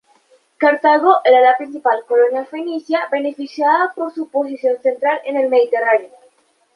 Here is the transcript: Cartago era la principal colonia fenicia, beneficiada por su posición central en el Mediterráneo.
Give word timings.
Cartago 0.57 1.11
era 1.31 1.41
la 1.41 1.55
principal 1.59 2.01
colonia 2.07 2.43
fenicia, 2.43 3.07
beneficiada 3.11 3.93
por 3.95 4.11
su 4.11 4.29
posición 4.29 4.81
central 4.81 5.21
en 5.25 5.37
el 5.37 5.47
Mediterráneo. 5.47 6.09